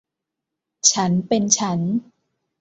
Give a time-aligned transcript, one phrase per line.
[0.91, 1.79] ฉันเป็นฉัน